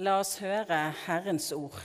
La 0.00 0.14
oss 0.22 0.38
høre 0.40 0.76
Herrens 1.04 1.50
ord. 1.52 1.76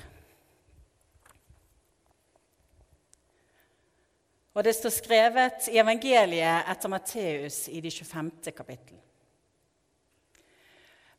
Og 4.55 4.63
det 4.63 4.71
står 4.77 4.93
skrevet 4.95 5.65
i 5.67 5.81
evangeliet 5.81 6.69
etter 6.71 6.91
Matteus 6.93 7.65
i 7.67 7.81
de 7.83 7.89
25. 7.91 8.53
kapittel. 8.55 9.01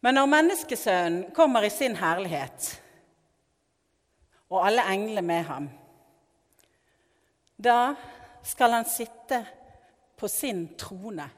Men 0.01 0.17
når 0.17 0.31
Menneskesønnen 0.33 1.35
kommer 1.37 1.67
i 1.67 1.73
sin 1.75 1.99
herlighet, 2.01 2.71
og 4.49 4.65
alle 4.65 4.87
englene 4.89 5.25
med 5.27 5.43
ham, 5.51 5.67
da 7.61 7.93
skal 8.41 8.73
han 8.73 8.89
sitte 8.89 9.43
på 10.17 10.33
sin 10.33 10.65
trone 10.81 11.29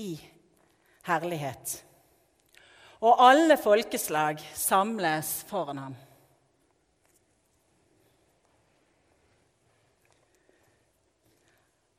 i 0.00 0.14
herlighet 1.10 1.82
og 2.98 3.20
alle 3.22 3.56
folkeslag 3.60 4.40
samles 4.58 5.30
foran 5.48 5.78
ham. 5.78 5.96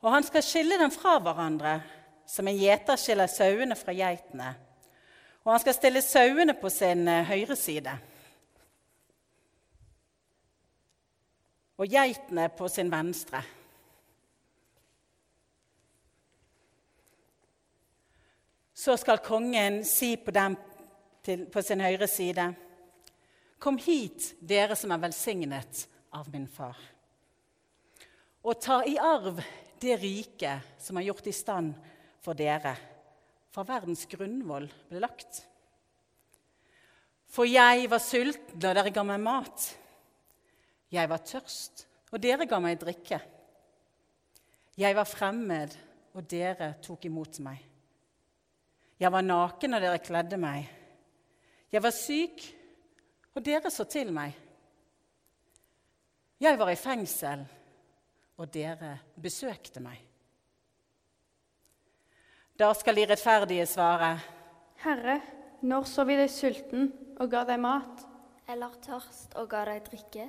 Og 0.00 0.12
han 0.12 0.24
skal 0.24 0.44
skille 0.44 0.78
dem 0.80 0.92
fra 0.92 1.18
hverandre, 1.20 1.80
som 2.28 2.48
en 2.48 2.56
gjeter 2.56 3.00
skiller 3.00 3.28
sauene 3.28 3.76
fra 3.76 3.92
geitene. 3.96 4.54
Og 5.44 5.52
han 5.52 5.60
skal 5.60 5.76
stille 5.76 6.04
sauene 6.04 6.54
på 6.56 6.70
sin 6.72 7.08
eh, 7.08 7.26
høyre 7.26 7.56
side 7.56 7.96
og 11.80 11.88
geitene 11.88 12.50
på 12.52 12.68
sin 12.68 12.90
venstre. 12.92 13.40
Så 18.74 18.96
skal 19.00 19.22
kongen 19.24 19.80
si 19.84 20.14
på 20.20 20.32
dem 20.32 20.58
til, 21.24 21.46
på 21.50 21.62
sin 21.62 21.82
høyre 21.82 22.08
side. 22.10 22.46
Kom 23.60 23.78
hit, 23.80 24.34
dere 24.40 24.76
som 24.78 24.92
er 24.94 25.02
velsignet 25.02 25.84
av 26.16 26.30
min 26.32 26.48
far. 26.48 26.78
Og 28.40 28.56
ta 28.60 28.80
i 28.88 28.96
arv 28.96 29.42
det 29.80 29.96
riket 30.00 30.80
som 30.80 30.96
er 30.96 31.08
gjort 31.08 31.28
i 31.28 31.34
stand 31.36 31.74
for 32.24 32.36
dere, 32.36 32.72
for 33.52 33.68
verdens 33.68 34.06
grunnvoll 34.08 34.68
ble 34.88 35.02
lagt. 35.02 35.42
For 37.30 37.46
jeg 37.46 37.86
var 37.90 38.02
sulten, 38.02 38.56
og 38.56 38.64
dere 38.64 38.90
ga 38.90 39.04
meg 39.06 39.20
mat. 39.22 39.68
Jeg 40.90 41.06
var 41.10 41.22
tørst, 41.22 41.84
og 42.10 42.18
dere 42.22 42.48
ga 42.50 42.58
meg 42.62 42.80
drikke. 42.80 43.20
Jeg 44.80 44.96
var 44.96 45.06
fremmed, 45.06 45.76
og 46.16 46.26
dere 46.26 46.72
tok 46.82 47.06
imot 47.06 47.38
meg. 47.44 47.60
Jeg 49.00 49.12
var 49.14 49.24
naken, 49.24 49.76
og 49.76 49.84
dere 49.84 50.02
kledde 50.02 50.40
meg. 50.40 50.79
Jeg 51.70 51.82
var 51.82 51.94
syk, 51.94 52.42
og 53.34 53.44
dere 53.46 53.70
så 53.70 53.84
til 53.86 54.10
meg. 54.12 54.34
Jeg 56.40 56.58
var 56.58 56.70
i 56.72 56.78
fengsel, 56.78 57.44
og 58.40 58.48
dere 58.50 58.96
besøkte 59.20 59.82
meg. 59.84 60.00
Da 62.58 62.72
skal 62.74 62.98
de 62.98 63.06
rettferdige 63.06 63.68
svare. 63.70 64.16
Herre, 64.82 65.20
når 65.62 65.86
så 65.88 66.04
vi 66.08 66.18
deg 66.18 66.32
sulten 66.32 66.90
og 67.20 67.30
ga 67.30 67.44
deg 67.48 67.62
mat? 67.62 68.02
Eller 68.50 68.74
tørst 68.82 69.38
og 69.38 69.46
ga 69.52 69.62
deg 69.68 69.86
drikke? 69.86 70.26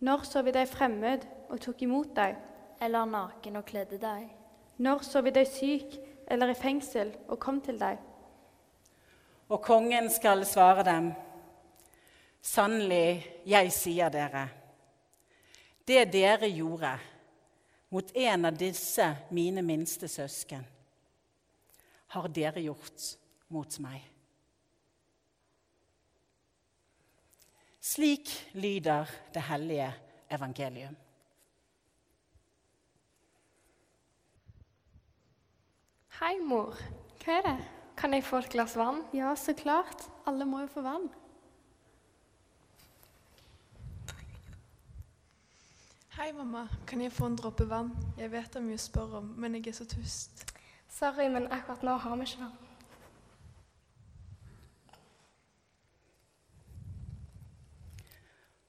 Når 0.00 0.24
så 0.24 0.42
vi 0.46 0.54
deg 0.56 0.70
fremmed 0.70 1.26
og 1.50 1.60
tok 1.60 1.84
imot 1.84 2.14
deg? 2.16 2.38
Eller 2.80 3.04
naken 3.10 3.60
og 3.60 3.66
kledde 3.68 4.00
deg? 4.00 4.28
Når 4.78 5.04
så 5.04 5.20
vi 5.26 5.34
deg 5.36 5.50
syk 5.50 5.98
eller 6.30 6.54
i 6.54 6.58
fengsel 6.58 7.12
og 7.28 7.40
kom 7.42 7.60
til 7.60 7.76
deg? 7.76 7.98
Og 9.48 9.62
kongen 9.64 10.10
skal 10.12 10.44
svare 10.46 10.84
dem, 10.84 11.12
sannelig, 12.44 13.24
jeg 13.48 13.72
sier 13.72 14.12
dere, 14.12 14.44
det 15.88 16.02
dere 16.12 16.50
gjorde 16.52 16.90
mot 17.88 18.10
en 18.12 18.44
av 18.44 18.58
disse 18.60 19.06
mine 19.32 19.64
minste 19.64 20.08
søsken, 20.08 20.66
har 22.12 22.28
dere 22.28 22.60
gjort 22.60 23.08
mot 23.48 23.78
meg. 23.80 24.04
Slik 27.80 28.28
lyder 28.52 29.08
det 29.32 29.46
hellige 29.48 29.88
evangelium. 30.28 30.96
Hei, 36.20 36.36
mor. 36.44 36.76
Hva 37.22 37.38
er 37.38 37.44
det? 37.46 37.77
Kan 37.98 38.14
jeg 38.14 38.22
få 38.24 38.38
et 38.38 38.52
glass 38.52 38.76
vann? 38.78 39.00
Ja, 39.12 39.32
så 39.34 39.52
klart. 39.58 40.04
Alle 40.26 40.44
må 40.46 40.60
jo 40.60 40.68
få 40.70 40.84
vann. 40.86 41.08
Hei, 46.14 46.32
mamma. 46.32 46.68
Kan 46.86 47.02
jeg 47.02 47.12
få 47.12 47.26
en 47.26 47.36
dråpe 47.36 47.66
vann? 47.66 47.90
Jeg 48.18 48.30
vet 48.30 48.46
det 48.54 48.60
er 48.60 48.66
mye 48.68 48.78
å 48.78 48.84
spørre 48.84 49.18
om, 49.18 49.32
men 49.34 49.58
jeg 49.58 49.72
er 49.72 49.76
så 49.80 49.88
tust. 49.90 50.44
Sorry, 50.94 51.26
men 51.26 51.50
akkurat 51.50 51.82
nå 51.82 51.96
har 51.98 52.16
vi 52.20 52.28
ikke 52.28 52.46
vann. 52.46 52.56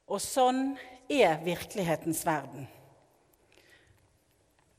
Og 0.09 0.22
sånn 0.25 0.75
er 1.06 1.38
virkelighetens 1.45 2.25
verden. 2.25 2.66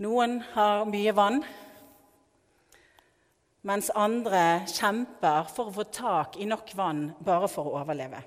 Noen 0.02 0.40
har 0.56 0.86
mye 0.90 1.14
vann, 1.14 1.44
mens 3.66 3.90
andre 3.92 4.62
kjemper 4.70 5.48
for 5.52 5.68
å 5.68 5.74
få 5.74 5.86
tak 5.92 6.38
i 6.40 6.48
nok 6.48 6.72
vann 6.76 7.10
bare 7.20 7.48
for 7.50 7.68
å 7.68 7.80
overleve. 7.82 8.22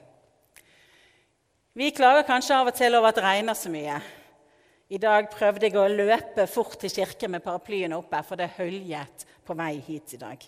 Vi 1.74 1.90
klager 1.96 2.28
kanskje 2.28 2.58
av 2.60 2.70
og 2.70 2.78
til 2.78 2.94
over 2.94 3.10
at 3.10 3.18
det 3.18 3.26
regner 3.26 3.58
så 3.58 3.72
mye. 3.74 3.96
I 4.94 5.00
dag 5.02 5.32
prøvde 5.34 5.66
jeg 5.66 5.78
å 5.80 5.88
løpe 5.90 6.46
fort 6.46 6.76
til 6.84 6.92
kirken 6.94 7.34
med 7.34 7.42
paraplyen 7.42 7.96
oppe, 7.98 8.20
for 8.28 8.38
det 8.38 8.52
høljet 8.60 9.26
på 9.42 9.56
vei 9.58 9.80
hit 9.82 10.14
i 10.14 10.22
dag. 10.22 10.44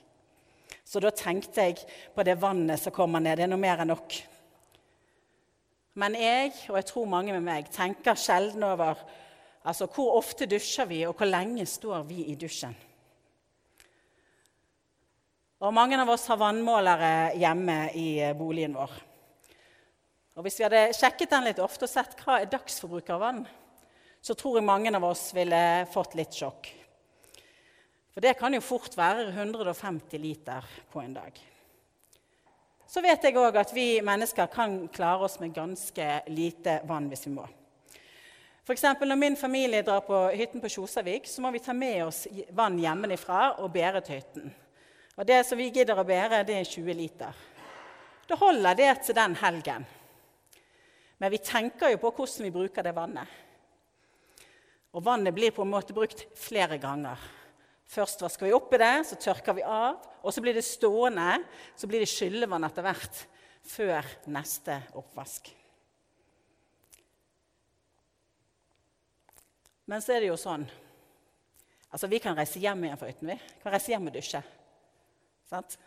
Så 0.86 1.02
da 1.02 1.10
tenkte 1.10 1.66
jeg 1.66 1.82
på 2.14 2.24
det 2.28 2.38
vannet 2.38 2.78
som 2.78 2.94
kommer 2.94 3.24
ned. 3.24 3.40
Det 3.40 3.48
er 3.48 3.50
noe 3.50 3.62
mer 3.62 3.82
enn 3.82 3.90
nok. 3.90 4.20
Men 5.98 6.18
jeg, 6.20 6.52
og 6.70 6.78
jeg 6.78 6.88
tror 6.92 7.10
mange 7.10 7.34
med 7.34 7.46
meg, 7.48 7.72
tenker 7.74 8.20
sjelden 8.20 8.68
over 8.68 9.00
altså, 9.64 9.88
hvor 9.88 10.20
ofte 10.20 10.46
dusjer 10.46 10.92
vi, 10.92 11.02
og 11.10 11.16
hvor 11.18 11.32
lenge 11.32 11.66
står 11.66 12.04
vi 12.06 12.28
i 12.30 12.38
dusjen. 12.38 12.76
Og 15.66 15.74
mange 15.74 15.98
av 15.98 16.10
oss 16.14 16.28
har 16.30 16.38
vannmålere 16.38 17.34
hjemme 17.42 17.76
i 17.98 18.10
eh, 18.22 18.36
boligen 18.38 18.76
vår. 18.78 18.92
Og 20.38 20.44
Hvis 20.46 20.60
vi 20.60 20.66
hadde 20.68 20.82
sjekket 20.94 21.32
den 21.32 21.48
litt 21.48 21.62
ofte 21.64 21.88
og 21.88 21.90
sett 21.90 22.12
hva 22.20 22.36
er 22.38 22.50
dagsforbruk 22.52 23.08
av 23.16 23.24
vann, 23.24 23.40
så 24.22 24.36
tror 24.38 24.60
jeg 24.60 24.68
mange 24.68 24.92
av 24.94 25.08
oss 25.08 25.32
ville 25.34 25.88
fått 25.90 26.14
litt 26.20 26.38
sjokk. 26.38 26.70
For 28.14 28.22
det 28.22 28.36
kan 28.38 28.54
jo 28.54 28.62
fort 28.62 28.94
være 28.94 29.32
150 29.32 30.22
liter 30.22 30.68
på 30.92 31.02
en 31.02 31.16
dag. 31.16 31.40
Så 32.86 33.02
vet 33.02 33.26
jeg 33.26 33.40
òg 33.42 33.58
at 33.58 33.74
vi 33.74 33.88
mennesker 34.06 34.52
kan 34.54 34.84
klare 34.94 35.26
oss 35.26 35.40
med 35.42 35.56
ganske 35.56 36.10
lite 36.30 36.78
vann 36.86 37.08
hvis 37.10 37.26
vi 37.26 37.34
må. 37.40 37.48
For 38.66 38.76
eksempel, 38.78 39.10
når 39.10 39.22
min 39.22 39.40
familie 39.40 39.82
drar 39.86 40.06
på 40.06 40.28
hytten 40.30 40.62
på 40.62 40.70
Kjosavik, 40.78 41.26
så 41.30 41.42
må 41.42 41.50
vi 41.54 41.64
ta 41.66 41.74
med 41.74 42.04
oss 42.06 42.22
vann 42.54 42.78
hjemmefra 42.82 43.56
og 43.64 43.74
bære 43.74 44.04
til 44.06 44.22
hytten. 44.22 44.56
Og 45.16 45.28
det 45.28 45.42
som 45.48 45.60
vi 45.60 45.70
gidder 45.72 46.00
å 46.00 46.08
bære, 46.08 46.44
det 46.48 46.58
er 46.60 46.68
20 46.68 46.98
liter. 46.98 47.44
Da 48.28 48.36
holder 48.40 48.76
det 48.76 48.92
til 49.06 49.16
den 49.16 49.36
helgen. 49.40 49.86
Men 51.18 51.32
vi 51.32 51.40
tenker 51.40 51.94
jo 51.94 52.02
på 52.02 52.12
hvordan 52.18 52.48
vi 52.48 52.54
bruker 52.56 52.84
det 52.84 52.96
vannet. 52.96 53.42
Og 54.96 55.04
vannet 55.04 55.36
blir 55.36 55.54
på 55.56 55.64
en 55.64 55.72
måte 55.72 55.96
brukt 55.96 56.26
flere 56.40 56.80
ganger. 56.82 57.20
Først 57.86 58.24
vasker 58.26 58.48
vi 58.48 58.56
opp 58.56 58.74
i 58.74 58.82
det, 58.82 58.96
så 59.08 59.18
tørker 59.22 59.56
vi 59.58 59.64
av, 59.64 60.00
og 60.24 60.34
så 60.34 60.42
blir 60.44 60.56
det 60.58 60.66
stående. 60.66 61.38
Så 61.78 61.88
blir 61.88 62.04
det 62.04 62.10
skyllevann 62.10 62.66
etter 62.68 62.84
hvert 62.84 63.22
før 63.66 64.08
neste 64.32 64.80
oppvask. 64.98 65.52
Men 69.86 70.02
så 70.02 70.16
er 70.16 70.26
det 70.26 70.34
jo 70.34 70.40
sånn 70.40 70.66
Altså, 71.96 72.10
Vi 72.12 72.18
kan 72.20 72.36
reise 72.36 72.60
hjem 72.60 72.82
igjen 72.84 72.98
fra 73.00 73.08
hytten. 73.08 73.30
Vi 73.30 73.62
kan 73.64 73.72
reise 73.72 73.94
hjem 73.94 74.10
og 74.10 74.16
dusje. 74.18 74.42
Sant? 75.50 75.78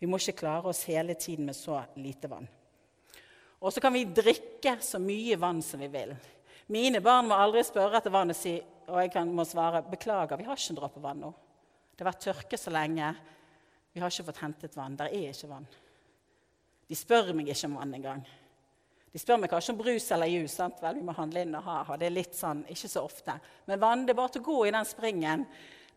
Vi 0.00 0.08
må 0.10 0.18
ikke 0.18 0.40
klare 0.42 0.72
oss 0.72 0.82
hele 0.88 1.14
tiden 1.14 1.46
med 1.46 1.56
så 1.56 1.82
lite 2.00 2.30
vann. 2.30 2.48
Og 3.62 3.70
så 3.70 3.80
kan 3.80 3.94
vi 3.94 4.08
drikke 4.10 4.78
så 4.82 4.98
mye 4.98 5.36
vann 5.38 5.60
som 5.62 5.80
vi 5.82 5.90
vil. 5.92 6.14
Mine 6.72 7.02
barn 7.04 7.28
må 7.30 7.36
aldri 7.38 7.62
spørre 7.66 8.00
etter 8.00 8.14
vann 8.14 8.34
og 8.34 8.38
si 8.38 8.56
og 8.92 8.98
jeg 8.98 9.12
kan, 9.14 9.30
må 9.30 9.44
svare 9.46 9.84
beklager, 9.86 10.36
vi 10.36 10.44
har 10.44 10.58
ikke 10.58 10.72
en 10.74 10.78
dråpe 10.80 11.00
vann 11.00 11.22
nå. 11.22 11.30
Det 11.92 12.02
har 12.02 12.10
vært 12.10 12.24
tørke 12.24 12.58
så 12.58 12.72
lenge. 12.74 13.12
Vi 13.92 14.00
har 14.02 14.10
ikke 14.10 14.26
fått 14.26 14.40
hentet 14.42 14.76
vann. 14.76 14.96
Der 14.98 15.12
er 15.12 15.30
ikke 15.30 15.50
vann. 15.50 15.68
De 16.88 16.98
spør 16.98 17.30
meg 17.36 17.52
ikke 17.52 17.68
om 17.70 17.76
vann 17.78 17.94
engang. 17.96 18.24
De 19.12 19.20
spør 19.20 19.38
meg 19.42 19.52
kanskje 19.52 19.74
om 19.74 19.78
brus 19.78 20.08
eller 20.14 20.30
juice. 20.32 20.56
sant? 20.56 20.80
Vel, 20.82 20.98
vi 20.98 21.06
må 21.06 21.14
handle 21.16 21.44
inn 21.44 21.54
og 21.54 21.64
ha, 21.68 21.82
ha. 21.88 21.98
Det 22.00 22.08
er 22.08 22.16
litt 22.16 22.34
sånn, 22.36 22.64
ikke 22.72 22.90
så 22.90 23.04
ofte. 23.04 23.36
Men 23.68 23.80
vann, 23.80 24.06
det 24.08 24.14
er 24.14 24.18
bare 24.18 24.34
til 24.34 24.42
å 24.42 24.48
gå 24.48 24.58
i 24.66 24.74
den 24.74 24.88
springen. 24.88 25.44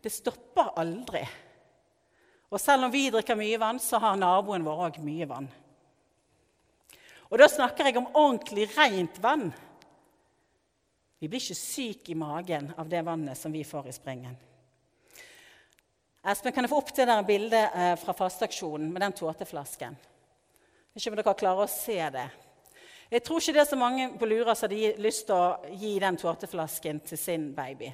Det 0.04 0.12
stopper 0.12 0.74
aldri. 0.78 1.24
Og 2.50 2.60
selv 2.62 2.86
om 2.86 2.92
vi 2.92 3.08
drikker 3.10 3.38
mye 3.38 3.58
vann, 3.58 3.80
så 3.82 3.98
har 4.02 4.18
naboen 4.18 4.64
vår 4.66 4.82
òg 4.88 4.98
mye 5.02 5.26
vann. 5.28 5.48
Og 7.26 7.40
da 7.42 7.48
snakker 7.50 7.88
jeg 7.88 7.98
om 7.98 8.10
ordentlig 8.14 8.68
rent 8.76 9.18
vann. 9.22 9.48
Vi 11.18 11.28
blir 11.30 11.42
ikke 11.42 11.58
syke 11.58 12.12
i 12.12 12.18
magen 12.18 12.70
av 12.78 12.86
det 12.88 13.02
vannet 13.06 13.38
som 13.38 13.52
vi 13.52 13.64
får 13.66 13.88
i 13.90 13.94
springen. 13.96 14.36
Espen, 16.26 16.52
kan 16.52 16.66
jeg 16.66 16.70
få 16.70 16.80
opp 16.82 16.90
det 16.94 17.06
der 17.06 17.26
bildet 17.26 17.74
eh, 17.74 17.94
fra 18.02 18.14
fasteaksjonen 18.14 18.88
med 18.92 19.02
den 19.02 19.14
tåteflasken? 19.14 19.94
Ikke 20.96 21.12
om 21.12 21.18
dere 21.18 21.34
klarer 21.38 21.66
å 21.66 21.70
se 21.70 21.98
det. 22.14 22.26
Jeg 23.10 23.22
tror 23.22 23.38
ikke 23.38 23.54
det 23.54 23.62
er 23.62 23.70
så 23.70 23.78
mange 23.78 24.08
på 24.18 24.26
Lura 24.26 24.54
som 24.58 24.66
hadde 24.66 24.96
lyst 25.02 25.28
til 25.28 25.38
å 25.38 25.74
gi 25.78 25.92
den 26.02 26.18
tåteflasken 26.18 26.98
til 27.06 27.20
sin 27.20 27.52
baby. 27.54 27.92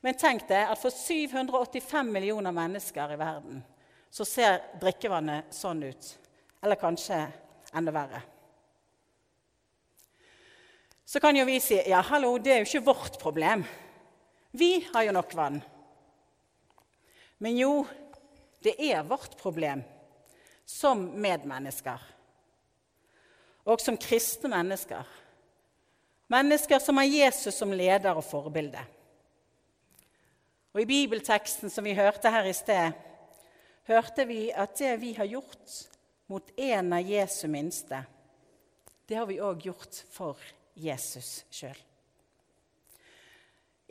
Men 0.00 0.16
tenk 0.16 0.46
deg 0.48 0.70
at 0.72 0.80
for 0.80 0.94
785 0.94 2.08
millioner 2.12 2.54
mennesker 2.56 3.12
i 3.12 3.20
verden 3.20 3.60
så 4.10 4.24
ser 4.26 4.62
drikkevannet 4.80 5.52
sånn 5.54 5.84
ut. 5.86 6.06
Eller 6.64 6.80
kanskje 6.80 7.20
enda 7.76 7.92
verre. 7.94 8.22
Så 11.04 11.20
kan 11.20 11.36
jo 11.36 11.44
vi 11.46 11.58
si 11.62 11.78
ja, 11.90 12.00
hallo, 12.06 12.36
det 12.38 12.52
er 12.52 12.60
jo 12.62 12.68
ikke 12.68 12.86
vårt 12.86 13.18
problem. 13.20 13.64
Vi 14.50 14.76
har 14.92 15.06
jo 15.06 15.14
nok 15.14 15.34
vann. 15.34 15.60
Men 17.42 17.56
jo, 17.58 17.72
det 18.62 18.76
er 18.78 19.06
vårt 19.06 19.36
problem 19.40 19.82
som 20.66 21.02
medmennesker. 21.22 21.98
Og 23.66 23.82
som 23.82 23.98
kristne 24.00 24.52
mennesker. 24.52 25.06
Mennesker 26.30 26.78
som 26.82 26.98
har 27.00 27.10
Jesus 27.10 27.58
som 27.58 27.72
leder 27.74 28.14
og 28.14 28.26
forbilde. 28.26 28.82
Og 30.72 30.82
I 30.82 30.86
bibelteksten 30.86 31.70
som 31.70 31.84
vi 31.84 31.96
hørte 31.98 32.30
her 32.30 32.46
i 32.46 32.54
sted, 32.54 32.92
hørte 33.90 34.26
vi 34.26 34.50
at 34.54 34.76
det 34.78 34.94
vi 35.02 35.12
har 35.16 35.26
gjort 35.26 35.76
mot 36.30 36.50
en 36.56 36.92
av 36.94 37.06
Jesu 37.10 37.48
minste, 37.50 38.04
det 39.08 39.18
har 39.18 39.26
vi 39.26 39.40
òg 39.42 39.64
gjort 39.66 40.04
for 40.14 40.38
Jesus 40.78 41.40
sjøl. 41.50 41.78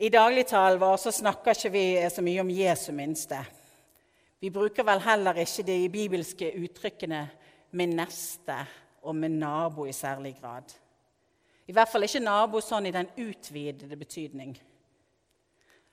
I 0.00 0.08
dagligtalen 0.08 0.80
vår 0.80 0.96
så 0.96 1.12
snakker 1.12 1.52
ikke 1.52 1.72
vi 1.74 1.84
så 2.08 2.24
mye 2.24 2.40
om 2.40 2.52
Jesu 2.56 2.88
minste. 2.96 3.42
Vi 4.40 4.48
bruker 4.48 4.86
vel 4.88 5.02
heller 5.04 5.42
ikke 5.42 5.66
de 5.68 5.76
bibelske 5.92 6.48
uttrykkene 6.56 7.28
'min 7.72 8.00
neste' 8.00 8.66
og 9.02 9.16
'med 9.16 9.30
nabo' 9.30 9.84
i 9.88 9.92
særlig 9.92 10.36
grad. 10.40 10.72
I 11.66 11.72
hvert 11.72 11.88
fall 11.88 12.02
ikke 12.02 12.20
nabo 12.20 12.60
sånn 12.60 12.86
i 12.86 12.90
den 12.90 13.06
utvidede 13.18 13.96
betydning. 13.96 14.56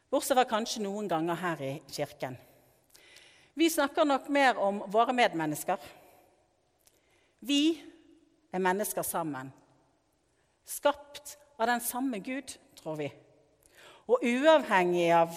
Bortsett 0.10 0.38
fra 0.38 0.46
kanskje 0.48 0.84
noen 0.86 1.10
ganger 1.12 1.36
her 1.36 1.62
i 1.64 1.72
kirken. 1.92 2.38
Vi 3.58 3.70
snakker 3.70 4.06
nok 4.06 4.30
mer 4.32 4.60
om 4.62 4.80
våre 4.94 5.16
medmennesker. 5.18 5.82
Vi 7.40 7.82
er 8.54 8.64
mennesker 8.64 9.04
sammen. 9.04 9.50
Skapt 10.68 11.36
av 11.58 11.68
den 11.68 11.84
samme 11.84 12.20
Gud, 12.24 12.54
tror 12.80 12.96
vi. 13.02 13.10
Og 14.08 14.24
uavhengig 14.24 15.10
av 15.12 15.36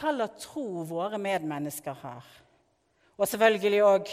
hva 0.00 0.12
slags 0.12 0.44
tro 0.44 0.84
våre 0.88 1.20
medmennesker 1.20 1.96
har. 2.02 2.26
Og 3.20 3.28
selvfølgelig 3.28 3.80
òg 3.84 4.12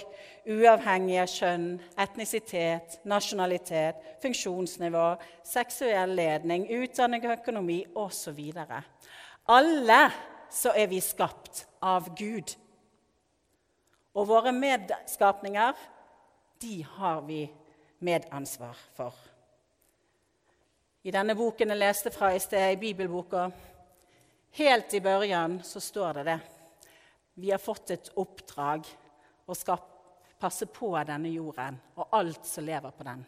uavhengig 0.51 1.19
av 1.21 1.29
kjønn, 1.31 1.67
etnisitet, 1.99 2.97
nasjonalitet, 3.07 4.01
funksjonsnivå, 4.23 5.05
seksuell 5.47 6.15
ledning, 6.15 6.67
utdanning 6.79 7.23
og 7.27 7.37
økonomi 7.37 7.81
osv. 7.95 8.41
Alle 9.47 10.11
så 10.51 10.73
er 10.75 10.89
vi 10.91 10.99
skapt 11.01 11.61
av 11.79 12.09
Gud. 12.19 12.51
Og 14.17 14.27
våre 14.27 14.51
medskapninger, 14.51 15.77
de 16.59 16.81
har 16.97 17.21
vi 17.23 17.45
medansvar 18.03 18.75
for. 18.97 19.15
I 21.07 21.13
denne 21.15 21.37
boken 21.39 21.71
jeg 21.71 21.79
leste 21.79 22.11
fra 22.11 22.33
i 22.35 22.41
sted, 22.43 22.73
i 22.73 22.81
bibelboka, 22.81 23.45
helt 24.59 24.97
i 24.97 25.01
børjan, 25.05 25.61
så 25.63 25.79
står 25.79 26.19
det 26.19 26.25
det. 26.27 26.37
Vi 27.39 27.53
har 27.53 27.63
fått 27.63 27.95
et 27.95 28.11
oppdrag 28.19 28.89
å 29.47 29.55
passe 30.41 30.67
på 30.67 30.91
denne 31.07 31.31
jorden 31.31 31.79
og 31.95 32.19
alt 32.19 32.43
som 32.49 32.67
lever 32.67 32.91
på 32.91 33.07
den, 33.07 33.23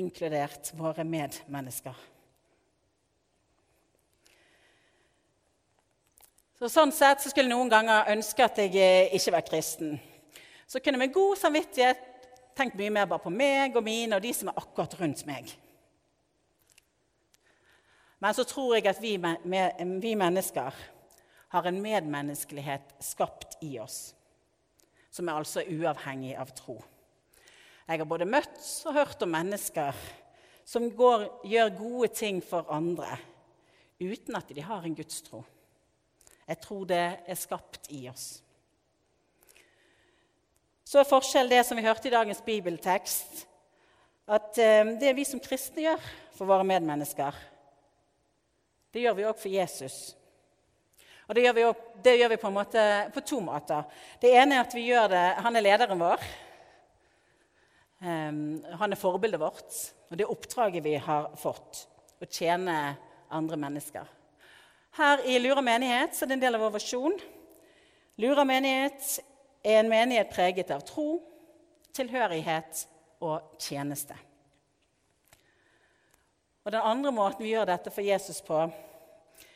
inkludert 0.00 0.72
våre 0.78 1.04
medmennesker. 1.04 2.13
Så 6.64 6.70
sånn 6.72 6.94
sett 6.96 7.20
så 7.20 7.28
skulle 7.28 7.50
jeg 7.50 7.58
noen 7.58 7.68
ganger 7.68 8.06
ønske 8.08 8.40
at 8.40 8.56
jeg 8.56 8.70
eh, 8.80 9.10
ikke 9.18 9.32
var 9.34 9.42
kristen. 9.44 9.98
Så 10.64 10.80
kunne 10.80 10.96
jeg 10.96 11.02
med 11.02 11.12
god 11.12 11.36
samvittighet 11.36 12.00
tenkt 12.56 12.78
mye 12.78 12.94
mer 12.94 13.10
bare 13.10 13.20
på 13.20 13.32
meg 13.34 13.76
og 13.76 13.84
mine 13.84 14.16
og 14.16 14.24
de 14.24 14.30
som 14.32 14.48
er 14.48 14.56
akkurat 14.62 14.96
rundt 14.96 15.26
meg. 15.28 15.52
Men 18.16 18.32
så 18.32 18.48
tror 18.48 18.78
jeg 18.78 18.88
at 18.88 19.04
vi, 19.04 19.12
vi 19.20 20.16
mennesker 20.16 20.80
har 21.52 21.68
en 21.68 21.84
medmenneskelighet 21.84 22.96
skapt 23.12 23.60
i 23.60 23.74
oss, 23.84 24.14
som 25.12 25.28
er 25.28 25.36
altså 25.36 25.68
uavhengig 25.68 26.32
av 26.40 26.56
tro. 26.56 26.78
Jeg 27.84 28.00
har 28.00 28.08
både 28.08 28.24
møtt 28.24 28.56
og 28.88 29.02
hørt 29.02 29.20
om 29.26 29.36
mennesker 29.36 30.00
som 30.64 30.88
går, 30.96 31.28
gjør 31.44 31.76
gode 31.76 32.14
ting 32.16 32.40
for 32.40 32.72
andre 32.72 33.18
uten 34.00 34.40
at 34.40 34.48
de 34.48 34.64
har 34.64 34.80
en 34.80 34.96
gudstro. 34.96 35.44
Jeg 36.48 36.60
tror 36.60 36.84
det 36.88 37.04
er 37.26 37.38
skapt 37.40 37.88
i 37.94 38.04
oss. 38.10 38.26
Så 40.84 41.00
er 41.00 41.08
forskjellen 41.08 41.50
det 41.50 41.62
som 41.66 41.78
vi 41.80 41.86
hørte 41.86 42.10
i 42.10 42.12
dagens 42.12 42.42
bibeltekst, 42.44 43.46
at 44.28 44.60
eh, 44.60 44.92
det 45.00 45.14
vi 45.16 45.24
som 45.26 45.40
kristne 45.42 45.86
gjør 45.86 46.04
for 46.36 46.48
våre 46.48 46.66
medmennesker, 46.68 47.36
det 48.94 49.02
gjør 49.02 49.16
vi 49.18 49.26
òg 49.26 49.40
for 49.40 49.50
Jesus. 49.50 49.96
Og 51.24 51.34
det 51.34 51.46
gjør, 51.46 51.56
vi, 51.56 51.64
det 52.04 52.14
gjør 52.20 52.30
vi 52.34 52.40
på, 52.40 52.50
måte, 52.52 52.82
på, 53.14 53.22
to 53.24 53.40
måter. 53.42 53.86
Det 54.20 54.34
ene 54.36 54.58
er 54.58 54.66
at 54.66 54.74
vi 54.76 54.84
gjør 54.90 55.08
det 55.08 55.22
Han 55.46 55.56
er 55.56 55.64
lederen 55.64 56.02
vår. 56.04 56.26
Um, 58.04 58.60
han 58.76 58.92
er 58.92 59.00
forbildet 59.00 59.40
vårt, 59.40 59.78
og 60.12 60.20
det 60.20 60.28
oppdraget 60.28 60.84
vi 60.84 60.98
har 61.00 61.30
fått. 61.40 61.86
Å 62.20 62.28
tjene 62.28 62.76
andre 63.32 63.58
mennesker. 63.58 64.12
Her 64.94 65.24
i 65.26 65.38
Lura 65.38 65.62
menighet 65.64 66.14
så 66.14 66.22
er 66.22 66.30
det 66.30 66.36
en 66.36 66.42
del 66.44 66.54
av 66.54 66.62
vår 66.62 66.76
versjon. 66.76 67.16
Lura 68.22 68.44
menighet 68.46 69.16
er 69.66 69.80
en 69.80 69.90
menighet 69.90 70.30
preget 70.30 70.70
av 70.70 70.84
tro, 70.86 71.18
tilhørighet 71.96 72.84
og 73.26 73.56
tjeneste. 73.58 74.14
Og 76.62 76.72
Den 76.72 76.86
andre 76.92 77.10
måten 77.12 77.42
vi 77.42 77.50
gjør 77.56 77.72
dette 77.72 77.90
for 77.90 78.06
Jesus 78.06 78.38
på, 78.46 78.60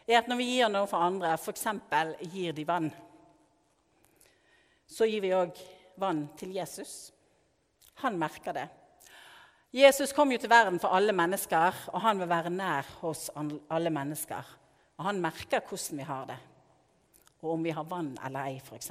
er 0.09 0.19
at 0.19 0.27
når 0.27 0.43
vi 0.43 0.51
gir 0.57 0.75
noe 0.75 0.91
for 0.91 1.07
andre, 1.07 1.37
f.eks. 1.39 1.67
gir 2.35 2.59
de 2.59 2.67
vann, 2.67 2.91
så 4.91 5.07
gir 5.07 5.23
vi 5.23 5.35
òg 5.37 5.55
vann 6.03 6.27
til 6.41 6.57
Jesus. 6.59 7.13
Han 8.03 8.19
merker 8.19 8.59
det. 8.59 8.69
Jesus 9.71 10.13
kom 10.17 10.33
jo 10.33 10.39
til 10.43 10.51
verden 10.51 10.81
for 10.83 10.91
alle 10.97 11.15
mennesker, 11.15 11.85
og 11.93 12.03
han 12.03 12.19
vil 12.19 12.29
være 12.29 12.51
nær 12.51 12.97
hos 13.05 13.29
alle 13.37 13.93
mennesker. 13.95 14.59
Og 14.99 15.07
han 15.07 15.21
merker 15.23 15.63
hvordan 15.63 15.99
vi 16.01 16.07
har 16.07 16.25
det, 16.27 16.39
og 17.41 17.53
om 17.55 17.65
vi 17.65 17.75
har 17.75 17.87
vann 17.87 18.17
eller 18.27 18.51
ei, 18.51 18.59
f.eks. 18.59 18.91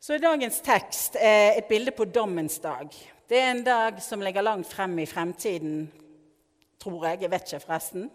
Så 0.00 0.18
dagens 0.20 0.60
tekst 0.64 1.16
er 1.20 1.58
et 1.58 1.68
bilde 1.68 1.92
på 1.96 2.04
dommens 2.04 2.58
dag. 2.58 2.88
Det 3.28 3.38
er 3.40 3.50
en 3.50 3.64
dag 3.64 4.02
som 4.02 4.20
ligger 4.20 4.44
langt 4.44 4.68
frem 4.68 4.98
i 4.98 5.06
fremtiden, 5.06 5.86
tror 6.80 7.06
jeg. 7.06 7.22
Jeg 7.22 7.30
vet 7.30 7.52
ikke, 7.52 7.66
forresten. 7.66 8.10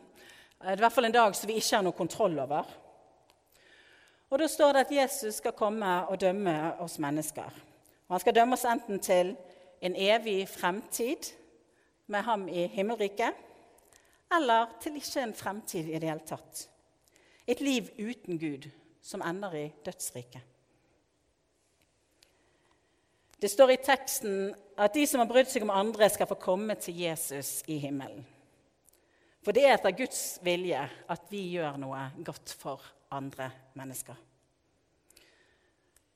Det 0.60 0.68
er 0.68 0.78
i 0.78 0.84
hvert 0.84 0.94
fall 0.94 1.08
en 1.08 1.16
dag 1.16 1.36
som 1.36 1.50
vi 1.50 1.58
ikke 1.58 1.76
har 1.76 1.86
noe 1.86 1.98
kontroll 1.98 2.40
over. 2.40 2.70
Og 4.30 4.40
Da 4.40 4.48
står 4.48 4.74
det 4.74 4.86
at 4.86 4.92
Jesus 4.92 5.36
skal 5.36 5.58
komme 5.58 6.08
og 6.08 6.22
dømme 6.22 6.74
oss 6.80 7.00
mennesker. 7.00 7.50
Og 8.08 8.14
Han 8.14 8.20
skal 8.20 8.36
dømme 8.36 8.54
oss 8.54 8.66
enten 8.66 9.00
til 9.00 9.36
en 9.82 9.96
evig 9.96 10.50
fremtid 10.50 11.34
med 12.08 12.22
ham 12.22 12.48
i 12.48 12.68
himmelriket, 12.68 13.34
eller 14.36 14.70
til 14.82 15.00
ikke 15.00 15.24
en 15.24 15.34
fremtid 15.34 15.90
i 15.90 15.98
det 15.98 16.10
hele 16.10 16.26
tatt. 16.28 16.68
Et 17.50 17.62
liv 17.66 17.90
uten 17.98 18.38
Gud 18.38 18.70
som 19.02 19.24
ender 19.26 19.56
i 19.58 19.66
dødsriket. 19.86 20.42
Det 23.40 23.48
står 23.48 23.72
i 23.72 23.80
teksten 23.84 24.50
at 24.78 24.94
de 24.94 25.06
som 25.08 25.24
har 25.24 25.30
brydd 25.30 25.48
seg 25.48 25.64
om 25.64 25.72
andre, 25.72 26.10
skal 26.12 26.28
få 26.28 26.36
komme 26.40 26.76
til 26.76 26.98
Jesus 27.00 27.62
i 27.72 27.78
himmelen. 27.80 28.26
For 29.44 29.56
det 29.56 29.64
er 29.66 29.78
etter 29.78 29.96
Guds 29.96 30.40
vilje 30.44 30.82
at 30.84 31.30
vi 31.32 31.46
gjør 31.56 31.80
noe 31.80 32.02
godt 32.28 32.52
for 32.60 32.84
andre 33.16 33.48
mennesker. 33.80 34.18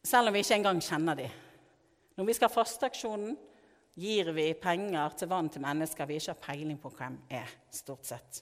Selv 0.03 0.27
om 0.27 0.36
vi 0.36 0.43
ikke 0.43 0.60
engang 0.60 0.82
kjenner 0.84 1.15
dem. 1.15 1.39
Når 2.20 2.27
vi 2.27 2.36
skal 2.36 2.51
ha 2.51 2.53
fasteaksjonen, 2.53 3.38
gir 3.93 4.31
vi 4.33 4.47
penger 4.57 5.13
til 5.17 5.29
vann 5.29 5.51
til 5.53 5.63
mennesker 5.63 6.09
vi 6.09 6.17
ikke 6.17 6.33
har 6.33 6.41
peiling 6.47 6.79
på 6.81 6.91
hvem 6.97 7.19
er, 7.29 7.53
stort 7.71 8.09
sett. 8.09 8.41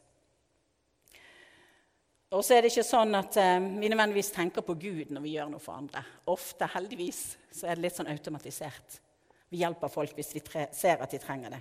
Og 2.32 2.46
så 2.48 2.56
er 2.56 2.64
det 2.64 2.72
ikke 2.72 2.88
sånn 2.88 3.12
at 3.20 3.36
eh, 3.42 3.58
vi 3.60 3.90
nødvendigvis 3.92 4.32
tenker 4.32 4.64
på 4.64 4.78
Gud 4.80 5.10
når 5.12 5.24
vi 5.26 5.34
gjør 5.36 5.50
noe 5.52 5.64
for 5.64 5.76
andre. 5.76 6.06
Ofte, 6.32 6.70
heldigvis, 6.72 7.20
så 7.52 7.68
er 7.68 7.76
det 7.76 7.90
litt 7.90 7.98
sånn 7.98 8.12
automatisert. 8.12 9.02
Vi 9.52 9.60
hjelper 9.60 9.92
folk 9.92 10.16
hvis 10.16 10.32
vi 10.38 10.44
ser 10.72 11.04
at 11.04 11.12
de 11.12 11.20
trenger 11.20 11.58
det. 11.58 11.60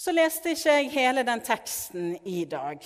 Så 0.00 0.14
leste 0.16 0.54
ikke 0.54 0.78
jeg 0.78 0.94
hele 0.94 1.26
den 1.28 1.42
teksten 1.44 2.14
i 2.24 2.46
dag. 2.48 2.80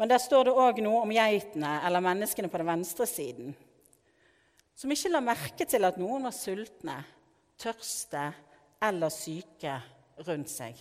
Men 0.00 0.08
der 0.08 0.18
står 0.18 0.48
det 0.48 0.56
òg 0.64 0.80
noe 0.82 1.04
om 1.04 1.12
geitene, 1.12 1.74
eller 1.84 2.02
menneskene 2.02 2.48
på 2.50 2.58
den 2.62 2.70
venstre 2.72 3.06
siden, 3.06 3.52
som 4.74 4.90
ikke 4.90 5.12
la 5.12 5.20
merke 5.22 5.66
til 5.68 5.84
at 5.86 6.00
noen 6.00 6.24
var 6.24 6.34
sultne, 6.34 6.96
tørste 7.60 8.30
eller 8.82 9.12
syke 9.12 9.76
rundt 10.26 10.50
seg. 10.50 10.78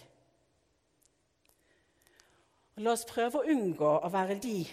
La 2.82 2.96
oss 2.96 3.06
prøve 3.06 3.42
å 3.42 3.52
unngå 3.52 3.90
å 4.02 4.10
være 4.12 4.40
de 4.42 4.64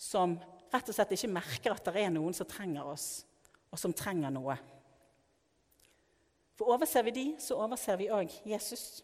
som 0.00 0.34
rett 0.72 0.88
og 0.90 0.96
slett 0.96 1.12
ikke 1.14 1.30
merker 1.30 1.74
at 1.74 1.86
det 1.86 2.02
er 2.02 2.12
noen 2.14 2.34
som 2.34 2.48
trenger 2.50 2.86
oss, 2.94 3.24
og 3.70 3.78
som 3.78 3.94
trenger 3.94 4.32
noe. 4.34 4.56
For 6.58 6.70
overser 6.74 7.06
vi 7.06 7.14
de, 7.14 7.26
så 7.42 7.58
overser 7.62 7.98
vi 7.98 8.10
òg 8.14 8.32
Jesus. 8.46 9.02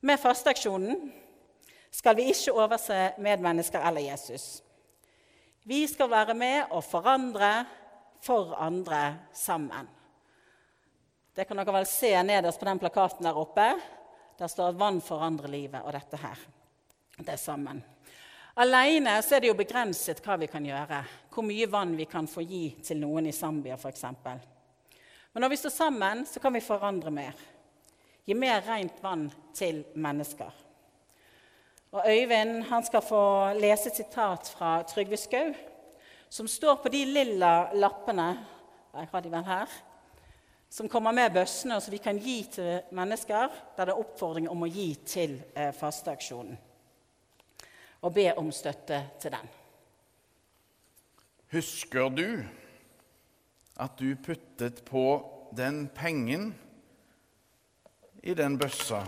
Med 0.00 0.20
fasteaksjonen 0.22 1.10
skal 1.92 2.16
vi 2.16 2.30
ikke 2.30 2.54
overse 2.54 2.98
medmennesker 3.20 3.82
eller 3.84 4.06
Jesus. 4.06 4.62
Vi 5.66 5.82
skal 5.90 6.10
være 6.10 6.34
med 6.34 6.70
og 6.70 6.84
forandre 6.86 7.66
for 8.20 8.54
andre 8.58 9.14
sammen. 9.32 9.88
Det 11.34 11.44
kan 11.44 11.56
dere 11.56 11.72
vel 11.72 11.86
se 11.86 12.12
nederst 12.22 12.60
på 12.60 12.68
den 12.68 12.78
plakaten 12.78 13.24
der 13.24 13.38
oppe. 13.38 13.72
Der 14.38 14.48
står 14.48 14.72
'Vann 14.72 15.00
forandrer 15.00 15.48
livet' 15.48 15.84
og 15.84 15.92
dette 15.92 16.16
her. 16.16 16.38
Det 17.18 17.28
er 17.28 17.36
sammen. 17.36 17.84
Alene 18.56 19.10
er 19.10 19.40
det 19.40 19.48
jo 19.48 19.54
begrenset 19.54 20.20
hva 20.24 20.36
vi 20.36 20.46
kan 20.46 20.64
gjøre, 20.64 21.04
hvor 21.30 21.44
mye 21.46 21.66
vann 21.70 21.96
vi 21.96 22.04
kan 22.04 22.26
få 22.26 22.42
gi 22.42 22.76
til 22.82 22.98
noen 23.00 23.26
i 23.26 23.32
Zambia 23.32 23.76
f.eks. 23.76 24.04
Men 25.32 25.40
når 25.44 25.48
vi 25.48 25.56
står 25.56 25.70
sammen, 25.70 26.26
så 26.26 26.40
kan 26.40 26.52
vi 26.52 26.60
forandre 26.60 27.10
mer. 27.10 27.32
Gi 28.26 28.34
mer 28.34 28.60
rent 28.66 29.02
vann 29.02 29.30
til 29.54 29.84
mennesker. 29.94 30.50
Og 31.92 32.02
Øyvind 32.06 32.62
han 32.64 32.84
skal 32.84 33.02
få 33.02 33.52
lese 33.58 33.88
et 33.88 33.96
sitat 33.96 34.50
fra 34.58 34.82
Trygve 34.82 35.16
Skau, 35.16 35.54
som 36.30 36.48
står 36.48 36.76
på 36.76 36.88
de 36.88 37.04
lilla 37.10 37.72
lappene 37.74 38.30
jeg 38.94 39.08
har 39.12 39.22
de 39.22 39.30
vel 39.30 39.46
her, 39.46 39.72
som 40.70 40.88
kommer 40.90 41.14
med 41.14 41.32
bøssene, 41.34 41.76
og 41.76 41.82
som 41.82 41.94
vi 41.94 41.98
kan 42.02 42.18
gi 42.18 42.42
til 42.50 42.94
mennesker. 42.94 43.50
Der 43.76 43.86
det 43.86 43.94
er 43.94 44.02
oppfordring 44.02 44.48
om 44.50 44.62
å 44.62 44.70
gi 44.70 44.88
til 45.06 45.36
eh, 45.54 45.72
fasteaksjonen. 45.74 46.58
Og 48.02 48.14
be 48.14 48.28
om 48.38 48.50
støtte 48.54 49.02
til 49.20 49.34
den. 49.34 49.50
Husker 51.50 52.08
du 52.14 52.26
at 53.82 53.98
du 53.98 54.14
puttet 54.14 54.84
på 54.86 55.04
den 55.56 55.88
pengen 55.94 56.52
i 58.22 58.34
den 58.34 58.58
bøssa 58.58 59.02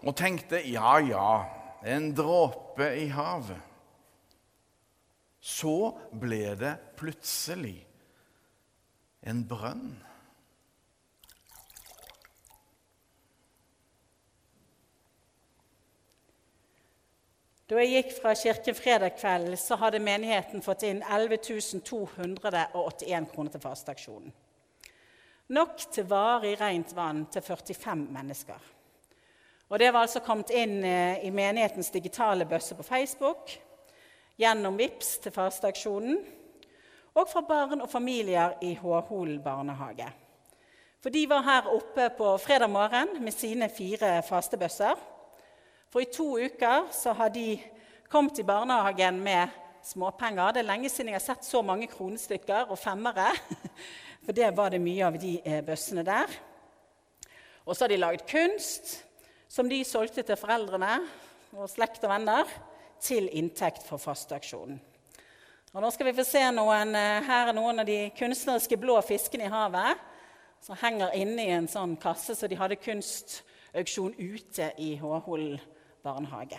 og 0.00 0.16
tenkte 0.16 0.60
ja, 0.68 0.98
ja, 1.04 1.32
en 1.84 2.12
dråpe 2.16 2.88
i 2.96 3.08
havet. 3.12 3.69
Så 5.40 5.98
ble 6.12 6.54
det 6.60 6.74
plutselig 7.00 7.78
en 9.24 9.42
brønn. 9.48 9.90
Da 17.70 17.78
jeg 17.78 17.90
gikk 17.94 18.16
fra 18.16 18.32
kirken 18.34 18.74
fredag 18.74 19.14
kveld, 19.14 19.52
så 19.62 19.76
hadde 19.78 20.00
menigheten 20.02 20.62
fått 20.64 20.82
inn 20.88 21.04
11 21.06 21.36
281 21.86 23.28
kroner 23.30 23.54
til 23.54 23.62
fasteaksjonen. 23.62 24.32
Nok 25.54 25.76
til 25.94 26.08
varig 26.10 26.56
rent 26.58 26.90
vann 26.94 27.24
til 27.30 27.42
45 27.42 28.08
mennesker. 28.10 28.58
Og 29.70 29.78
Det 29.78 29.92
var 29.92 30.02
altså 30.02 30.20
kommet 30.20 30.50
inn 30.50 30.82
eh, 30.82 31.22
i 31.26 31.30
menighetens 31.30 31.90
digitale 31.94 32.46
bøsse 32.46 32.74
på 32.74 32.82
Facebook, 32.82 33.54
gjennom 34.40 34.78
VIPS 34.80 35.18
til 35.20 35.34
fasteaksjonen 35.34 36.20
og 37.18 37.26
fra 37.28 37.42
barn 37.44 37.82
og 37.84 37.90
familier 37.90 38.54
i 38.64 38.72
Håholen 38.78 39.40
barnehage. 39.44 40.08
For 41.00 41.12
de 41.12 41.26
var 41.28 41.44
her 41.44 41.68
oppe 41.72 42.06
på 42.16 42.34
fredag 42.40 42.70
morgen 42.72 43.18
med 43.24 43.32
sine 43.32 43.68
fire 43.72 44.20
fastebøsser. 44.24 44.96
For 45.90 46.04
i 46.04 46.08
to 46.12 46.38
uker 46.38 46.88
så 46.94 47.12
har 47.16 47.32
de 47.34 47.58
kommet 48.08 48.38
i 48.38 48.46
barnehagen 48.46 49.20
med 49.24 49.52
småpenger. 49.84 50.54
Det 50.54 50.62
er 50.62 50.68
lenge 50.68 50.92
siden 50.92 51.12
jeg 51.12 51.18
har 51.18 51.24
sett 51.24 51.44
så 51.44 51.62
mange 51.64 51.88
kronestykker 51.90 52.70
og 52.70 52.78
femmere. 52.78 53.30
For 54.24 54.36
det 54.36 54.52
var 54.56 54.72
det 54.72 54.82
mye 54.84 55.06
av 55.08 55.16
de 55.20 55.38
eh, 55.40 55.62
bøssene 55.64 56.04
der. 56.06 56.32
Og 57.64 57.74
så 57.74 57.84
har 57.84 57.92
de 57.92 58.00
laget 58.00 58.28
kunst 58.28 58.98
som 59.48 59.68
de 59.68 59.80
solgte 59.84 60.22
til 60.22 60.38
foreldrene 60.38 60.98
og 61.56 61.68
slekt 61.72 62.04
og 62.04 62.12
venner 62.12 62.52
til 63.02 63.28
inntekt 63.32 63.84
for 63.86 64.02
fasteaksjonen. 64.02 64.80
Og 65.70 65.84
nå 65.84 65.90
skal 65.94 66.08
vi 66.08 66.16
få 66.18 66.24
se 66.26 66.42
noen, 66.50 66.94
eh, 66.94 67.22
Her 67.22 67.48
er 67.48 67.52
noen 67.54 67.78
av 67.78 67.86
de 67.86 68.10
kunstneriske 68.18 68.76
blå 68.76 69.00
fiskene 69.06 69.44
i 69.46 69.52
havet 69.52 69.98
som 70.60 70.76
henger 70.76 71.14
inne 71.14 71.44
i 71.44 71.50
en 71.54 71.68
sånn 71.68 71.96
kasse, 72.00 72.34
så 72.34 72.48
de 72.48 72.58
hadde 72.58 72.76
kunstauksjon 72.76 74.14
ute 74.18 74.72
i 74.78 74.96
Håholen 75.00 75.60
barnehage. 76.02 76.58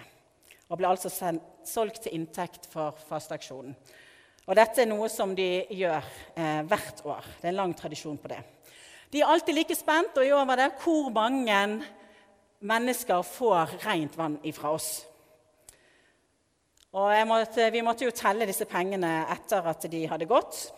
Og 0.69 0.77
ble 0.79 0.87
altså 0.87 1.09
solgt 1.67 2.03
til 2.03 2.15
inntekt 2.15 2.65
for 2.71 2.95
fasteaksjonen. 3.09 3.75
Og 4.47 4.55
dette 4.55 4.81
er 4.81 4.89
noe 4.89 5.09
som 5.11 5.35
de 5.35 5.65
gjør 5.69 6.01
eh, 6.35 6.61
hvert 6.63 7.05
år. 7.05 7.27
Det 7.41 7.45
er 7.45 7.53
en 7.53 7.59
lang 7.61 7.75
tradisjon 7.77 8.17
på 8.17 8.31
det. 8.31 8.39
De 9.11 9.19
er 9.19 9.27
alltid 9.27 9.55
like 9.55 9.75
spent, 9.75 10.17
og 10.17 10.25
i 10.25 10.31
år 10.31 10.47
var 10.47 10.61
det 10.61 10.71
hvor 10.81 11.11
mange 11.13 11.83
mennesker 12.61 13.21
får 13.27 13.77
rent 13.85 14.17
vann 14.17 14.39
ifra 14.47 14.71
oss. 14.71 15.03
Og 16.91 17.27
måtte, 17.27 17.71
Vi 17.71 17.81
måtte 17.81 18.03
jo 18.03 18.11
telle 18.11 18.45
disse 18.45 18.65
pengene 18.67 19.25
etter 19.31 19.63
at 19.63 19.85
de 19.91 20.07
hadde 20.11 20.27
gått. 20.27 20.73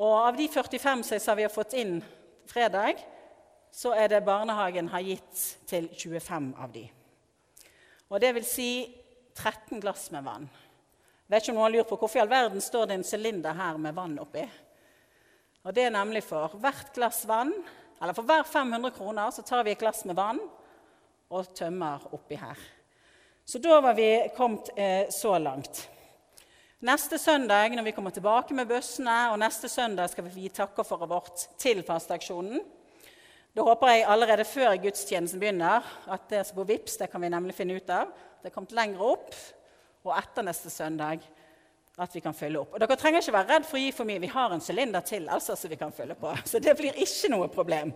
Og 0.00 0.14
av 0.28 0.36
de 0.36 0.48
45 0.48 1.02
som 1.20 1.36
vi 1.36 1.44
har 1.44 1.52
fått 1.52 1.74
inn 1.76 1.98
fredag, 2.48 2.96
så 3.72 3.92
er 3.92 4.08
det 4.08 4.24
barnehagen 4.24 4.88
har 4.88 5.04
gitt 5.04 5.44
til 5.68 5.88
25 5.92 6.54
av 6.56 6.72
de. 6.72 6.86
Og 8.08 8.20
det 8.20 8.32
vil 8.36 8.44
si 8.44 8.70
13 9.36 9.80
glass 9.80 10.10
med 10.12 10.24
vann. 10.24 10.48
Jeg 10.48 11.36
Vet 11.36 11.44
ikke 11.44 11.52
om 11.52 11.60
noen 11.62 11.72
lurer 11.72 11.88
på 11.88 11.96
Hvorfor 11.96 12.18
i 12.18 12.20
all 12.20 12.28
verden 12.28 12.60
står 12.60 12.86
det 12.86 12.96
en 12.98 13.04
sylinder 13.08 13.56
her 13.56 13.78
med 13.80 13.94
vann 13.96 14.18
oppi? 14.20 14.42
Og 15.64 15.74
Det 15.74 15.84
er 15.84 15.94
nemlig 15.94 16.24
for 16.24 16.56
hvert 16.60 16.92
glass 16.94 17.26
vann, 17.28 17.52
eller 18.00 18.12
for 18.12 18.22
hver 18.22 18.42
500 18.42 18.90
kroner 18.96 19.30
så 19.30 19.42
tar 19.42 19.64
vi 19.64 19.72
et 19.72 19.78
glass 19.78 20.04
med 20.04 20.16
vann 20.16 20.40
og 21.30 21.54
tømmer 21.54 22.08
oppi 22.12 22.34
her. 22.36 22.58
Så 23.52 23.58
da 23.58 23.80
var 23.80 23.94
vi 23.94 24.30
kommet 24.36 24.70
eh, 24.76 25.08
så 25.10 25.38
langt. 25.38 25.90
Neste 26.78 27.18
søndag 27.18 27.68
når 27.76 27.82
vi 27.82 27.92
kommer 27.92 28.10
tilbake 28.10 28.54
med 28.56 28.70
bussene, 28.70 29.16
og 29.28 29.36
neste 29.42 29.68
søndag 29.68 30.08
skal 30.08 30.24
vi 30.24 30.46
gi 30.46 30.52
for 30.56 31.04
vårt 31.04 31.42
til 31.60 31.82
fasteaksjonen. 31.84 32.62
Da 33.52 33.66
håper 33.66 33.92
jeg 33.92 34.06
allerede 34.08 34.48
før 34.48 34.78
gudstjenesten 34.80 35.42
begynner 35.42 35.84
at 36.08 36.24
det 36.32 36.46
som 36.48 36.62
på 36.62 36.64
VIPS, 36.64 36.96
det 36.96 37.10
kan 37.12 37.20
vi 37.20 37.28
nemlig 37.28 37.58
finne 37.58 37.76
ut 37.76 37.92
av. 37.92 38.16
Det 38.40 38.48
er 38.48 38.56
kommet 38.56 38.72
lenger 38.72 39.04
opp 39.04 39.36
og 40.08 40.16
etter 40.16 40.48
neste 40.48 40.72
søndag 40.72 41.20
at 42.00 42.16
vi 42.16 42.24
kan 42.24 42.32
fylle 42.32 42.64
opp. 42.64 42.72
Og 42.72 42.80
Dere 42.80 42.96
trenger 42.96 43.20
ikke 43.20 43.36
være 43.36 43.52
redd 43.52 43.68
for 43.68 43.76
å 43.76 43.84
gi 43.84 43.92
for 43.92 44.08
mye. 44.08 44.24
Vi 44.24 44.32
har 44.32 44.56
en 44.56 44.64
sylinder 44.64 45.04
til 45.04 45.28
altså, 45.28 45.60
så 45.60 45.68
vi 45.68 45.82
kan 45.84 45.92
fylle 45.92 46.16
på. 46.16 46.32
Så 46.48 46.56
det 46.56 46.78
blir 46.80 46.96
ikke 46.96 47.34
noe 47.36 47.52
problem. 47.52 47.92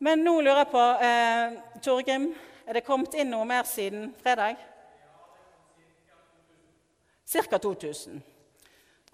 Men 0.00 0.24
nå 0.24 0.38
lurer 0.40 0.64
jeg 0.64 0.72
på 0.72 0.90
eh, 1.04 1.64
Torgrim, 1.84 2.30
er 2.66 2.78
det 2.78 2.86
kommet 2.86 3.14
inn 3.14 3.30
noe 3.30 3.46
mer 3.46 3.66
siden 3.68 4.08
fredag? 4.22 4.58
Ca. 7.26 7.58
2000. 7.58 8.22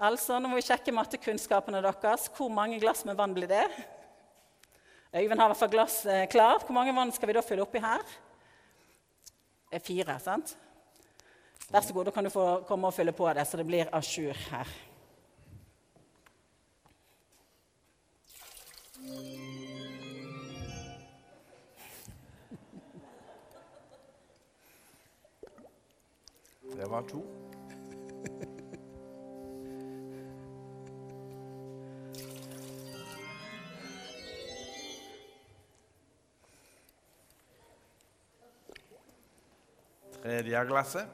Altså, 0.03 0.39
Nå 0.41 0.51
må 0.51 0.59
vi 0.59 0.65
sjekke 0.67 0.95
mattekunnskapene 0.97 1.83
deres. 1.85 2.29
Hvor 2.37 2.51
mange 2.53 2.81
glass 2.81 3.05
med 3.09 3.17
vann 3.17 3.35
blir 3.37 3.51
det? 3.51 3.67
Øyvind 5.13 5.39
har 5.39 5.51
i 5.51 5.53
hvert 5.53 5.61
fall 5.61 5.73
glass 5.73 6.05
eh, 6.07 6.27
klart. 6.33 6.65
Hvor 6.65 6.77
mange 6.77 6.95
vann 6.97 7.13
skal 7.13 7.29
vi 7.29 7.37
da 7.37 7.45
fylle 7.45 7.65
oppi 7.65 7.81
her? 7.85 8.05
Fire, 9.81 10.17
sant? 10.21 10.57
Vær 11.73 11.85
så 11.85 11.95
god, 11.97 12.09
da 12.09 12.13
kan 12.13 12.25
du 12.25 12.33
få 12.33 12.47
komme 12.69 12.89
og 12.89 12.97
fylle 12.97 13.13
på 13.17 13.29
det, 13.33 13.47
så 13.49 13.57
det 13.57 13.69
blir 13.69 13.89
a 13.93 14.01
jour 14.05 14.37
her. 14.51 14.69
Det 26.77 26.91
var 26.91 27.03
to. 27.03 27.23
Tredje 40.23 40.65
glasset. 40.65 41.07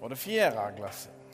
Og 0.00 0.10
det 0.10 0.18
fjerde 0.18 0.76
glasset. 0.76 1.25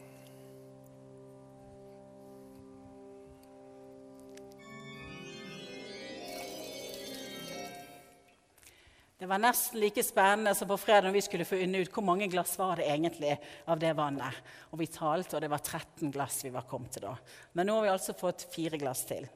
Det 9.22 9.28
var 9.30 9.38
nesten 9.38 9.78
like 9.78 10.02
spennende 10.02 10.50
som 10.58 10.66
på 10.66 10.76
fredag 10.82 11.06
når 11.06 11.14
vi 11.14 11.20
skulle 11.22 11.44
finne 11.46 11.78
ut 11.78 11.92
hvor 11.94 12.02
mange 12.02 12.26
glass 12.26 12.56
var 12.58 12.80
det 12.80 12.88
egentlig 12.90 13.36
av 13.70 13.78
det 13.78 13.92
vannet. 13.94 14.38
Og 14.74 14.80
vi 14.80 14.88
talte, 14.90 15.36
og 15.36 15.44
det 15.44 15.50
var 15.52 15.60
13 15.62 16.10
glass 16.10 16.40
vi 16.42 16.50
var 16.50 16.64
kommet 16.66 16.96
til 16.96 17.04
da. 17.04 17.12
Men 17.54 17.68
nå 17.70 17.76
har 17.76 17.84
vi 17.84 17.92
altså 17.92 18.16
fått 18.18 18.42
fire 18.50 18.80
glass 18.82 19.04
til. 19.06 19.28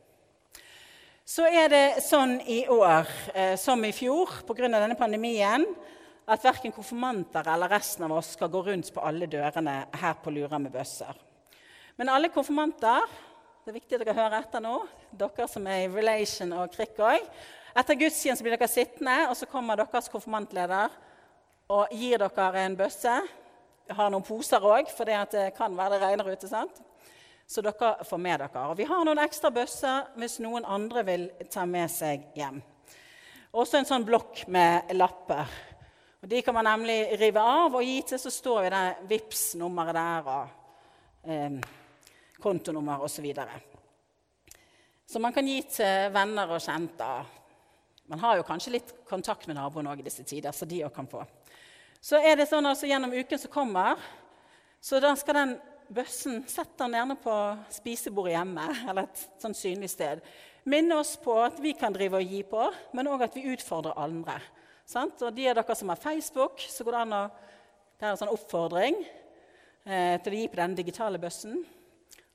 Så 1.23 1.47
er 1.47 1.71
det 1.71 2.03
sånn 2.03 2.35
i 2.51 2.65
år 2.67 3.07
eh, 3.31 3.55
som 3.63 3.87
i 3.87 3.93
fjor 3.95 4.41
pga. 4.49 4.73
denne 4.75 4.99
pandemien 4.99 5.69
at 6.27 6.49
verken 6.49 6.75
konfirmanter 6.75 7.47
eller 7.55 7.71
resten 7.71 8.09
av 8.09 8.17
oss 8.19 8.33
skal 8.35 8.51
gå 8.51 8.65
rundt 8.67 8.91
på 8.91 9.07
alle 9.07 9.31
dørene 9.31 9.77
her 10.03 10.19
på 10.19 10.35
Lura 10.35 10.59
med 10.59 10.75
bøsser. 10.75 11.15
Men 11.95 12.11
alle 12.11 12.35
konfirmanter 12.35 13.07
det 13.63 13.71
er 13.71 13.81
viktig 13.81 13.97
at 13.97 14.03
dere 14.03 14.19
hører 14.19 14.35
etter 14.43 14.63
nå, 14.63 14.75
dere 15.19 15.47
som 15.51 15.65
er 15.67 15.81
i 15.85 15.87
Relation 15.91 16.53
og 16.59 16.75
Krikk 16.75 17.01
òg. 17.03 17.31
Etter 17.77 17.99
gudstjenesten 18.01 18.47
blir 18.47 18.55
dere 18.57 18.71
sittende, 18.73 19.15
og 19.29 19.35
så 19.37 19.45
kommer 19.51 19.77
deres 19.77 20.07
konfirmantleder 20.09 20.95
og 21.77 21.91
gir 21.93 22.23
dere 22.23 22.63
en 22.63 22.77
bøsse. 22.79 23.17
Jeg 23.87 23.97
har 23.99 24.09
noen 24.11 24.25
poser 24.25 24.65
òg, 24.65 24.89
for 24.89 25.05
det 25.05 25.51
kan 25.59 25.77
være 25.77 25.99
det 25.99 26.07
regner 26.07 26.31
ute. 26.33 26.49
sant? 26.49 26.81
Så 27.47 27.61
dere 27.61 27.93
får 28.05 28.19
med 28.19 28.41
dere. 28.41 28.65
Og 28.71 28.79
vi 28.81 28.89
har 28.89 29.05
noen 29.05 29.21
ekstra 29.21 29.53
bøsser 29.53 30.09
hvis 30.17 30.39
noen 30.41 30.65
andre 30.65 31.05
vil 31.05 31.29
ta 31.53 31.67
med 31.69 31.93
seg 31.93 32.25
hjem. 32.35 32.63
Også 33.53 33.77
en 33.77 33.93
sånn 33.93 34.09
blokk 34.09 34.47
med 34.49 34.97
lapper. 34.97 35.53
Og 36.23 36.29
De 36.33 36.41
kan 36.43 36.57
man 36.57 36.65
nemlig 36.65 37.21
rive 37.21 37.45
av 37.45 37.77
og 37.77 37.85
gi 37.85 38.01
til, 38.09 38.19
så 38.19 38.33
står 38.33 38.65
jo 38.65 38.73
det 38.73 38.85
vips 39.13 39.51
nummeret 39.61 40.01
der 40.01 40.31
og 40.33 41.29
eh, 41.29 41.61
kontonummer 42.41 43.05
osv. 43.05 43.21
Så, 43.21 43.23
videre. 43.23 43.61
så 45.07 45.21
man 45.21 45.37
kan 45.37 45.47
gi 45.47 45.61
til 45.77 46.13
venner 46.17 46.57
og 46.57 46.65
kjente. 46.65 47.36
Man 48.07 48.23
har 48.23 48.39
jo 48.39 48.47
kanskje 48.47 48.77
litt 48.77 48.93
kontakt 49.09 49.49
med 49.49 49.59
naboen 49.59 49.89
òg 49.91 50.01
i 50.01 50.07
disse 50.07 50.23
tider, 50.27 50.55
så 50.55 50.69
de 50.69 50.85
òg 50.87 50.93
kan 50.95 51.09
få. 51.11 51.25
Så 52.01 52.21
er 52.23 52.37
det 52.39 52.47
sånn 52.51 52.67
altså 52.69 52.87
gjennom 52.87 53.15
uken 53.17 53.41
som 53.43 53.51
kommer, 53.51 53.99
så 54.81 55.01
da 55.03 55.11
skal 55.19 55.41
den 55.41 55.55
bøssen 55.91 56.45
sette 56.51 56.79
den 56.83 56.95
gjerne 56.99 57.17
på 57.23 57.35
spisebordet 57.75 58.37
hjemme 58.37 58.67
eller 58.91 59.07
et 59.07 59.25
sånn 59.43 59.57
synlig 59.57 59.91
sted. 59.91 60.23
Minne 60.67 60.99
oss 60.99 61.15
på 61.23 61.35
at 61.45 61.59
vi 61.63 61.75
kan 61.79 61.95
drive 61.95 62.19
og 62.21 62.31
gi 62.31 62.43
på, 62.47 62.69
men 62.95 63.11
òg 63.11 63.27
at 63.27 63.37
vi 63.39 63.47
utfordrer 63.53 63.99
andre. 64.03 64.39
Sant? 64.87 65.23
Og 65.23 65.35
de 65.35 65.49
av 65.51 65.59
dere 65.59 65.77
som 65.79 65.91
har 65.91 65.99
Facebook, 66.03 66.63
så 66.63 66.87
går 66.87 66.95
det 66.97 67.03
an 67.07 67.19
å 67.19 67.27
Det 67.97 68.05
er 68.05 68.11
en 68.13 68.19
sånn 68.21 68.29
oppfordring 68.29 68.99
eh, 69.89 70.19
til 70.21 70.35
å 70.35 70.37
gi 70.37 70.49
på 70.53 70.59
denne 70.59 70.77
digitale 70.77 71.17
bøssen. 71.17 71.63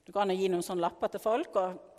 Du 0.02 0.10
kan 0.10 0.32
gi 0.34 0.48
noen 0.50 0.64
sånne 0.66 0.82
lapper 0.82 1.12
til 1.14 1.22
folk. 1.22 1.56
og 1.56 1.91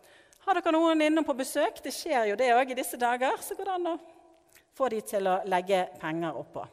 har 0.42 0.58
dere 0.58 0.74
noen 0.74 1.04
innom 1.06 1.26
på 1.26 1.36
besøk, 1.38 1.78
det 1.84 1.92
skjer 1.94 2.32
jo 2.32 2.38
det 2.38 2.50
òg 2.54 2.72
i 2.72 2.78
disse 2.78 2.98
dager, 2.98 3.36
så 3.38 3.54
går 3.54 3.68
det 3.68 3.74
an 3.76 3.90
å 3.92 3.98
få 4.74 4.88
de 4.90 5.02
til 5.06 5.28
å 5.30 5.36
legge 5.46 5.84
penger 6.00 6.38
oppå. 6.40 6.64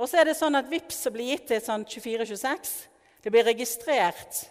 Og 0.00 0.08
så 0.08 0.20
er 0.20 0.30
det 0.30 0.38
sånn 0.38 0.56
at 0.56 0.70
VIPS 0.70 1.02
som 1.04 1.12
blir 1.12 1.34
gitt 1.34 1.50
til 1.50 1.60
sånn 1.60 1.84
2426, 1.84 2.70
det 3.20 3.32
blir 3.34 3.44
registrert 3.44 4.44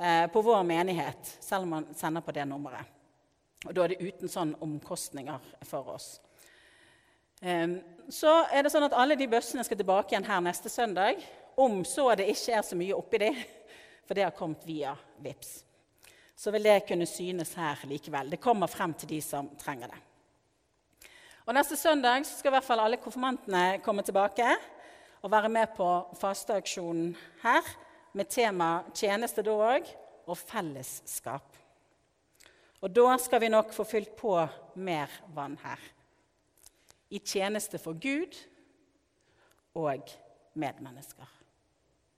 eh, 0.00 0.24
på 0.32 0.42
vår 0.46 0.62
menighet, 0.64 1.34
selv 1.44 1.66
om 1.66 1.74
man 1.76 1.88
sender 1.96 2.24
på 2.24 2.32
det 2.32 2.46
nummeret. 2.48 2.88
Og 3.66 3.76
da 3.76 3.84
er 3.84 3.92
det 3.92 4.06
uten 4.06 4.32
sånn 4.32 4.54
omkostninger 4.64 5.52
for 5.68 5.92
oss. 5.92 6.08
Um, 7.44 7.78
så 8.12 8.30
er 8.52 8.64
det 8.64 8.72
sånn 8.72 8.86
at 8.86 8.96
alle 8.96 9.16
de 9.20 9.28
bøssene 9.28 9.64
skal 9.64 9.80
tilbake 9.80 10.14
igjen 10.14 10.28
her 10.28 10.40
neste 10.44 10.72
søndag. 10.72 11.20
Om 11.60 11.82
så 11.88 12.10
det 12.16 12.30
ikke 12.32 12.56
er 12.56 12.64
så 12.64 12.76
mye 12.76 12.96
oppi 12.96 13.20
de, 13.20 13.30
for 14.06 14.16
det 14.16 14.24
har 14.24 14.36
kommet 14.36 14.64
via 14.68 14.96
VIPS 15.24 15.54
så 16.36 16.50
vil 16.50 16.66
det 16.66 16.86
kunne 16.88 17.06
synes 17.06 17.54
her 17.54 17.86
likevel. 17.88 18.30
Det 18.30 18.40
kommer 18.42 18.66
frem 18.66 18.94
til 18.94 19.08
de 19.08 19.20
som 19.22 19.48
trenger 19.60 19.92
det. 19.92 20.00
Og 21.46 21.54
Neste 21.54 21.76
søndag 21.76 22.24
skal 22.26 22.50
i 22.50 22.54
hvert 22.56 22.64
fall 22.64 22.80
alle 22.80 22.96
konfirmantene 22.96 23.80
komme 23.84 24.02
tilbake 24.02 24.46
og 25.22 25.30
være 25.30 25.48
med 25.48 25.74
på 25.76 25.88
fasteaksjonen 26.20 27.12
her 27.42 27.68
med 28.12 28.30
tema 28.30 28.70
tjeneste 28.94 29.44
da 29.44 29.52
òg 29.52 29.90
og 30.26 30.38
fellesskap. 30.38 31.56
Og 32.80 32.92
da 32.92 33.16
skal 33.20 33.40
vi 33.40 33.52
nok 33.52 33.72
få 33.72 33.84
fylt 33.88 34.16
på 34.16 34.36
mer 34.74 35.12
vann 35.36 35.56
her. 35.62 35.80
I 37.10 37.18
tjeneste 37.18 37.78
for 37.78 37.92
Gud 37.92 38.36
og 39.74 40.08
medmennesker. 40.54 41.28